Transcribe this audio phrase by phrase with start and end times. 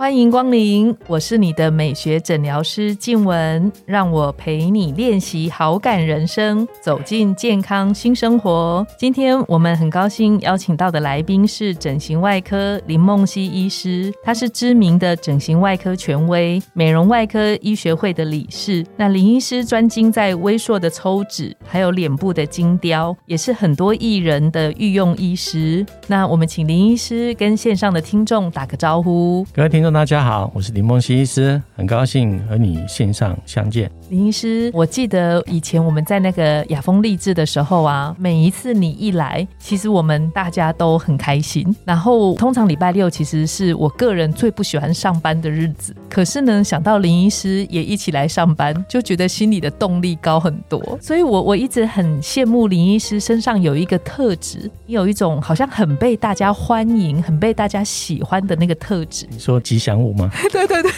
[0.00, 8.86] 欢迎光临，我是你的美学诊疗师静雯，让我陪你练习好感人生，走进健康新生活。
[8.98, 18.82] 今天我们很高兴邀请到的来宾是整形外科林梦溪医师，他是知名的整形外科权威，美容外科医学会的理事。
[18.96, 25.84] 那林医师专精在微缩的抽脂，还有脸部的精雕，也是很多艺人的御用医师。
[26.06, 29.46] 那我们请林医师跟线上的听众打个招呼。
[29.52, 29.89] 各位听众。
[29.92, 33.90] 大家好，我是林梦溪医师，很高兴和你线上相见。
[34.08, 41.74] 林医师，我记得以前我们在那个雅风励志的时候啊，每一次你一来，其实我们大家都很开心。
[41.84, 50.98] 然后通常礼拜六其实是我个人最不喜欢上班的日子，可是呢，想到林医师也一起来上班，就觉得心里的动力高很多。
[51.00, 59.26] 所以我我一直很羡慕林医师身上有一个特质，你有一种好像很被大家欢迎、很被大家喜欢的那个特质。
[59.30, 60.28] 你说吉祥物吗？
[60.50, 60.90] 对对对，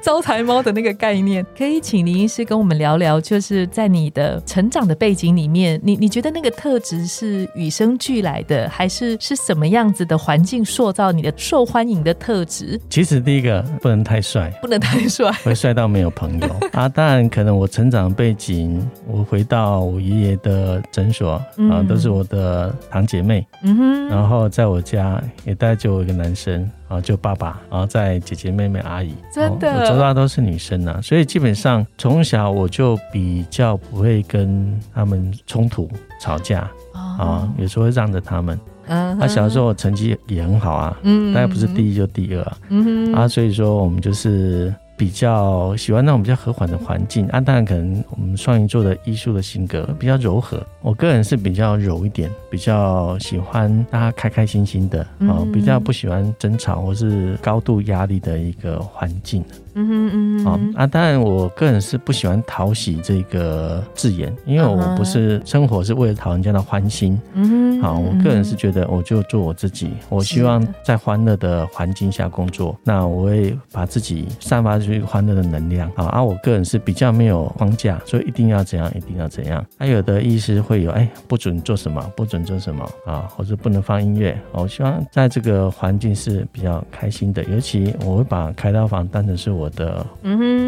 [0.00, 12.80] 招财猫的那个概念，可以请林医师跟我们聊聊，就是在你的成长的背景里面，你你觉得那个特质是与生俱来的，还是是什么样子的环境塑造你的受欢迎的特质？
[12.88, 16.56] 其实第一个不能太帅，不能太帅， 会帅到没有朋友。
[16.72, 16.88] 啊。
[16.88, 21.32] 当然，可能我成长背景，我回到我爷爷的诊所
[21.70, 26.70] 啊，都是我的堂姐妹，嗯哼，然后在我家也带着我一个男生。
[26.86, 35.88] 啊，就爸爸，然后在姐姐、妹妹、阿姨，真的，我周遭都是女生啊，所以基本上从小我就比较不会跟他们冲突、
[36.20, 38.60] 吵架啊，有时候会让着他们。
[38.86, 44.74] 嗯，他小时候成绩也很好啊，嗯，大概不是第一就第二，嗯哼，啊，所以说我们就是。
[44.96, 59.44] 比较喜欢那种比较和缓的环境啊，当然可能我们双鱼座的艺术的性格比较柔和，我个人是比较柔一点，比较喜欢大家开开心心的啊，比较不喜欢争吵或是高度压力的一个环境。
[59.76, 67.20] 嗯哼嗯哼，啊，当然我个人是不喜欢讨喜这个字眼，因为我不是生活是为了讨人家的欢心。
[67.32, 75.90] 嗯哼，好，我个人是觉得我就做我自己，我希望在欢乐的环境下工作，那我会把自己散发出欢乐的能量。
[75.96, 79.66] 啊，而我个人是比较没有框架，所以一定要怎样，一定要怎样。
[79.76, 84.38] 他有的意思会有，哎，不准做什么，不准做什么啊，或者不能放音乐。
[84.52, 89.64] 我希望在这个环境是比较开心的，尤其我会把开刀房当成是我。
[89.64, 90.04] 我的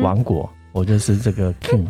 [0.01, 1.85] 王国，我就是这个 king。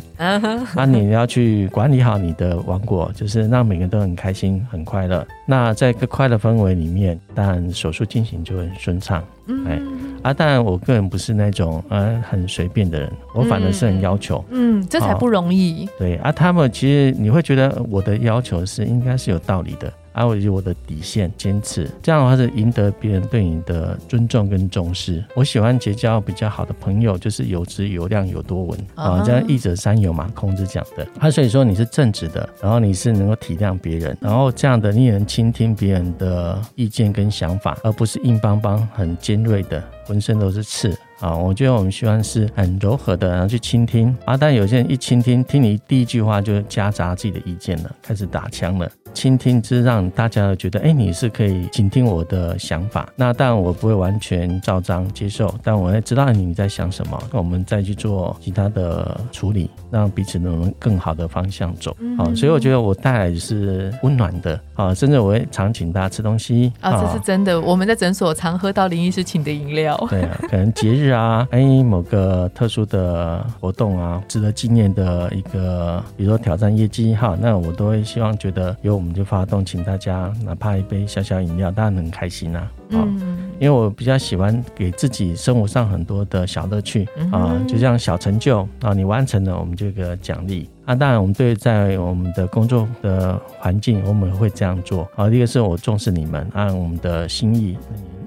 [0.75, 5.25] 那你要去管理好你的王国，就是让每个人都很开心、很快乐。
[5.47, 9.23] 那在一个快乐氛围里面，当然手术进行就很顺畅。
[9.69, 9.81] 哎，
[10.27, 14.45] 啊，当然我个人不是那种呃很随便的人，我反而是很要求。
[14.51, 15.89] 嗯，这才不容易。
[15.97, 19.93] 对啊，他们其实你会觉得我的要求是应该是有道理的。
[20.17, 25.23] 还有我的底线坚持，这样的话是赢得别人对你的尊重跟重视。
[25.35, 31.07] 我喜欢结交比较好的朋友，就是有质有量有多文啊，这样一者三友嘛，孔子讲的。
[31.21, 40.97] 他所以说你是正直的，然后你是能够体谅别人，然后这样的你也能倾听别人的意见跟想法，而不是硬邦邦很尖锐的，浑身都是刺。
[41.21, 44.37] 啊，我觉得我们希望是很柔和的，然后去倾听啊。
[44.37, 48.91] 但有些人一倾听，听你第一句话就夹杂自己的意见了，开始打枪了。
[49.17, 53.09] 倾听是让大家觉得，哎，你是可以倾听我的想法。
[53.17, 61.97] 那当然我不会完全照章接受，但我会知道你在想什么，那我们再去做其他的处理，让彼此能更好的方向走。
[62.19, 67.59] 啊，所以我觉得我带来是温暖的啊，甚至我会常请大家吃东西啊，这是真的。
[67.59, 69.97] 我们在诊所常喝到林医师请的饮料。
[70.11, 71.07] 对啊，可能节日。
[71.07, 82.53] 是啊，哎，某个特殊的活动啊，值得纪念的一个，比如说挑战业绩哈，那我都会希望觉得有我们就发动，请大家哪怕一杯小小饮料，大家很开心
[82.89, 83.05] 呐。
[83.07, 90.95] 嗯，因为我比较喜欢给自己生活上很多的小乐趣啊，就像小成就啊，你完成了，我们就个奖励啊。
[90.95, 95.29] 当然，我们对在我们的工作的环境，我们会这样做啊。
[95.31, 97.77] 第一个是我重视你们，按我们的心意。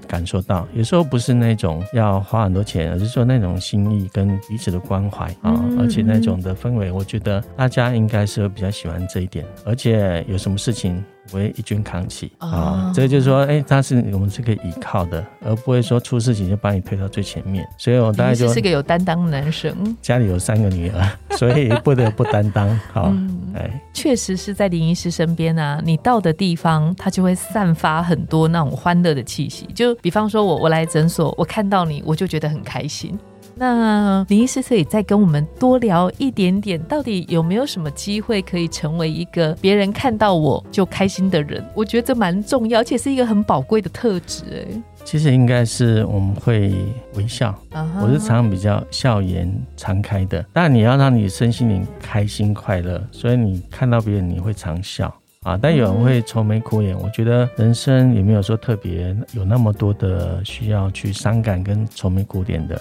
[0.08, 9.46] 感受到有时候不是那种要花很多钱，而是说那种心意跟彼此的关怀啊，而且那种的氛围，我觉得大家应该是比较喜欢这一点。
[9.64, 12.92] 而且有什么事情不会一肩扛起啊。
[12.94, 17.66] 这就是说，哎，他是我们是可以依靠的，而不会说出事情就把你推到最前面。
[17.78, 22.68] 所以我大概就是个有担当的男生，家里有三个女儿， 所以不得不担当。
[22.92, 23.12] 好，
[23.54, 29.66] 哎，确实是在林医师身边啊，你到的地方，他就会散发很多那种欢乐的气息。
[29.74, 33.18] 就比方说我我来诊所，我看到你，我就觉得很开心。
[33.60, 41.62] 那林医师可以再跟我们多聊一点点，到底有没有什么机会可以成为一个别人看到我就开心的人？
[41.74, 44.44] 我觉得这蛮重要，而且是一个很宝贵的特质。
[44.66, 46.72] 哎，其实应该是我们会
[47.16, 47.54] 微笑，
[48.02, 49.46] 我是常常比较笑颜
[49.76, 50.42] 常开的。
[50.54, 55.14] 但你要让你身心灵开心快乐，所以你看到别人你会常笑。
[55.46, 56.94] 啊，但有人会愁眉苦脸。
[56.98, 62.78] 我觉得人生也没有说特别有那么多的需要去伤感跟愁眉苦脸的，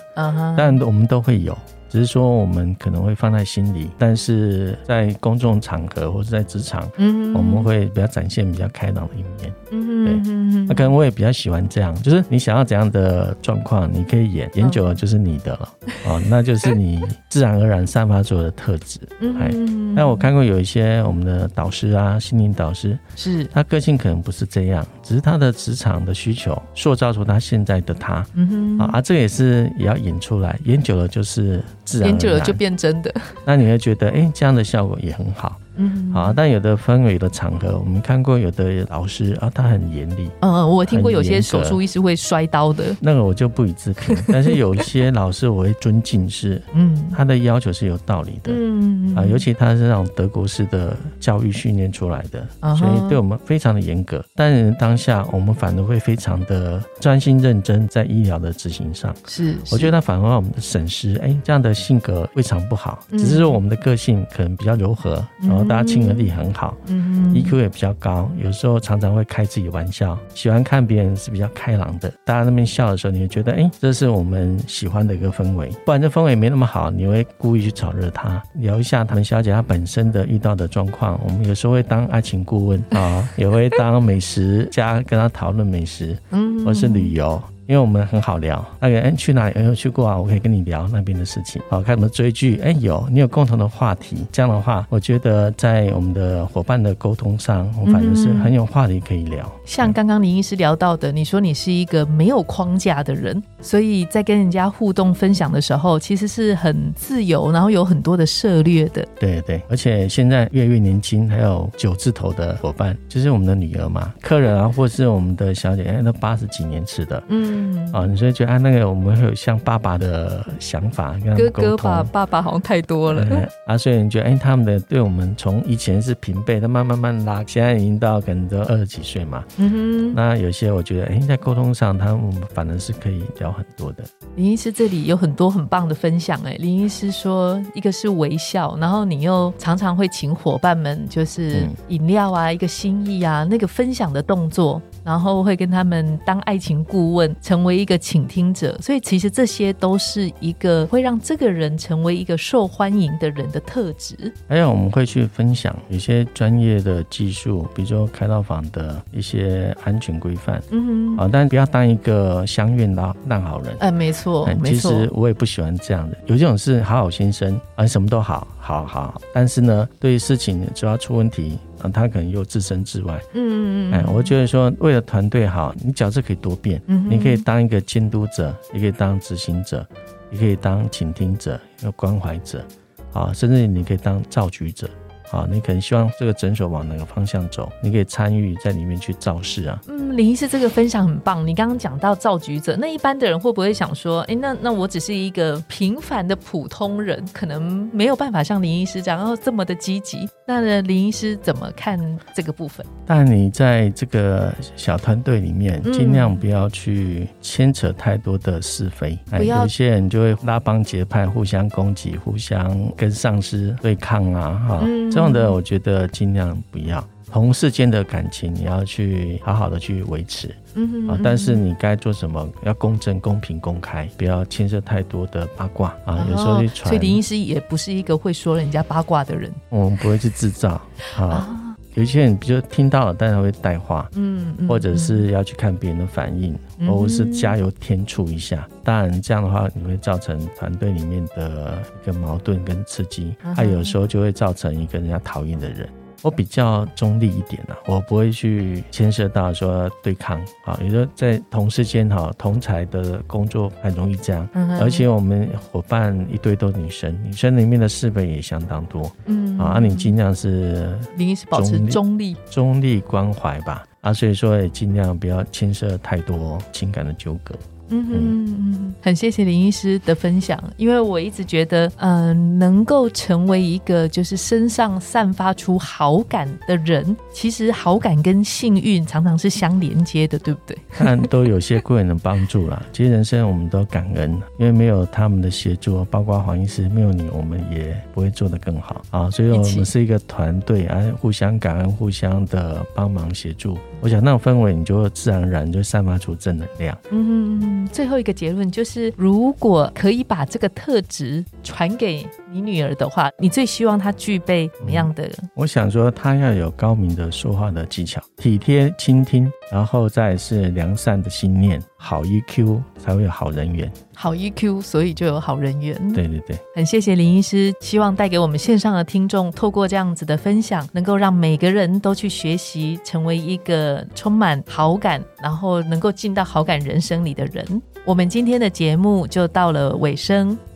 [0.58, 1.58] 但我们都会有。
[1.90, 15.70] 只是说我们可能会放在心里，但是在公众场合或者在职场，嗯，我们会比较展现比较开朗的一面，嗯对，那可能我也比较喜欢这样，就是你想要怎样的状况，你可以演，演久了就是你的了，
[16.06, 19.00] 哦，那就是你自然而然散发出的特质，
[19.40, 19.50] 哎，
[19.96, 23.44] 那我看过有一些我们的导师啊，心灵导师，是。
[23.52, 31.64] 他个性可能不是这样，只是他的职场的需求塑造出他现在的他，嗯哼，啊，这也是也要演出来，演久了就是。
[32.04, 33.14] 演久了就变真的，
[33.46, 35.60] 那你会觉得，哎，这样的效果也很好。
[35.80, 40.30] 嗯，好，但有的氛围的场合，我们看过有的老师啊，他很严厉。
[40.42, 44.16] 嗯，我听过有些手术医师会摔刀的，那个我就不予置评。
[44.28, 48.52] 但是有一些老师我会尊敬，是 嗯，他的要求是有道理的。
[48.54, 54.22] 嗯啊，尤其他是那种德国式的教育训练出来的，所以对我们非常的严格。
[54.36, 59.16] 但当下我们反而会非常的专心认真在医疗的执行上。
[59.26, 65.69] 是，我觉得他反而让我们的审视，哎，这样的性格未尝不好，只是说我们的个性可能比较柔和，然后。
[65.70, 72.12] 大家亲和力很好，嗯，EQ 也比较高，有时候常常会开自己玩笑，喜欢看别人是比较开朗的。
[72.26, 75.70] 大家那边笑的时候，你会觉得，哎，这是我们喜欢的一个氛围。
[75.86, 81.20] 不然这氛围没那么好，你会故意去炒热他，聊一下唐小姐她本身的遇到的状况。
[81.24, 87.40] 我们有时候会当爱情顾问啊，也会当美食家跟她讨论美食，嗯，或是旅游。
[87.70, 89.54] 因为我们很好聊，那个哎去哪里？
[89.54, 91.62] 哎有去过啊，我可以跟你聊那边的事情。
[91.70, 92.60] 好，看什么追剧？
[92.64, 94.18] 哎有，你有共同的话题。
[94.32, 99.48] 这样的话，我觉得在我们的伙伴的沟通上，我反正是很有话题可以聊。
[99.66, 109.08] 像刚刚林医师聊到的，你说你是一个没有框架的人，所以在跟人家互动分享的时候，其实是很自由，然后有很多的涉略的。
[109.20, 117.59] 对对，而且现在越来越年轻，还有九字头的伙伴，就是我们的女儿嘛，客人啊，或是我们的小姐，哎，都八十几年吃的，嗯。
[117.60, 123.26] 嗯啊，你所以觉得啊，那个我们会有像爸爸的想法，哥哥吧，爸爸好像太多了
[123.66, 129.44] 啊，所以你觉得哎，他们的对我们从以前是平辈，他慢慢慢拉，现在已经到可能都二十几岁嘛。
[129.58, 134.04] 嗯哼，那有些我觉得哎，在沟通上，他们反而是可以聊很多的。
[134.36, 144.82] 林医师这里有很多很棒的分享哎，林医师说，一个是微笑，然后你又常常会请伙伴们就是饮料啊，一个心意啊，那个分享的动作。
[145.02, 154.32] 然后会跟他们当爱情顾问，成为一个倾听者，所以其实这些都是一个会让这个人成为一个受欢迎的人的特质。
[154.48, 160.62] 还有我们会去分享一些专业的技术，比如说开刀房的一些安全规范。
[160.70, 163.76] 嗯，啊，但不要当一个相怨的烂好人。
[163.80, 164.92] 哎，没错，没错。
[164.92, 171.58] 其实我也不喜欢这样的，有这种是好好先生，啊，什么都好，好好，但是呢，对于事情只要出问题。
[171.82, 173.20] 啊，他可能又置身之外。
[173.34, 173.94] 嗯嗯嗯。
[173.94, 176.80] 哎，我觉得说，为了团队好，你角色可以多变。
[176.86, 177.10] 嗯。
[177.10, 179.84] 你可以当一个监督者，也可以当执行者，
[180.30, 182.64] 也可以当倾听者、一个关怀者，
[183.12, 184.88] 啊，甚至你可以当造局者。
[185.32, 187.72] 啊，你可能希望这个诊所往哪个方向走？
[187.82, 189.80] 你可以参与在里面去造势啊。
[189.88, 191.46] 嗯，林医师这个分享很棒。
[191.46, 200.28] 你刚刚讲到造局者，那一般的人会不会想说，哎，那那我只是一个平凡的普通人，可能没有办法像林医师这样然后这么的积极。
[200.58, 202.00] 那，林医师怎么看
[202.34, 202.84] 这个部分？
[203.06, 209.18] 但你在这个小团队里面，尽量不要去牵扯太多的是非。
[209.44, 214.84] 有些人就会拉帮结派，互相攻击，互相跟上司对抗啊，哈。
[215.12, 226.26] 这样的我觉得尽量不要，同事间的感情你要去好好的去维持，嗯啊，但是你该做什么要公正、公平、公开，不要牵涉太多的八卦啊。
[226.30, 230.82] 有时候去传，所以林医师也不是一个会说人家八卦的人，我们不会去制造
[231.18, 231.66] 啊。
[231.96, 236.58] 有些人比如听到了，但他会带话，嗯，或者是要去看别人的反应，
[236.88, 238.66] 或者是加油添醋一下。
[238.84, 245.90] 当然这样的话，你会造成团队里面的一个矛盾跟刺激，他有时候就会造成一个人家讨厌的人。
[246.22, 250.80] 我比较中立一点啊，我不会去牵涉到说对抗啊。
[250.84, 254.48] 有的在同事间哈，同才的工作很容易这样，
[254.82, 267.56] 而且我们伙伴一堆都女生，女生里面的四本也相当多，嗯啊，你尽量是林医师保持中立，中立关怀吧，啊，所以说也尽量不要牵涉太多情感的纠葛。
[267.90, 280.78] 嗯嗯嗯，很谢谢林医师的分享，因为我一直觉得，嗯，能够成为一个就是身上散发出好感的人，其实好感跟幸运常常是相连接的，对不对？
[280.92, 282.82] 看都有些贵人的帮助啦。
[282.94, 289.30] 其实人生我们都感恩，因为没有他们的协助，包括黄医师，没有你，我们也不会做得更好啊。
[289.32, 293.78] 所以我们是一个团队啊，互相感恩，互相的帮忙协助。
[294.02, 296.98] 我想那种氛围，你就会自然而然就散发出正能量。
[297.12, 297.88] 嗯。
[297.92, 305.30] 最后一个结论就是，如果可以把这个特质传给你女儿的话，你最希望她具备什么样的？
[305.56, 313.92] 我想说，她要有高明的说话的技巧，体贴倾听，然后再是良善的心念，好 EQ 才会有好人缘。
[314.16, 315.96] 好 EQ，所以就有好人缘。
[316.14, 327.82] 对对对，很谢谢林医师，希望带给我们线上的听众，透过这样子的分享，能够让每个人都去学习，成为一个充满好感，然后能够进到好感人生里的人。
[328.06, 330.58] 我们今天的节目就到了尾声，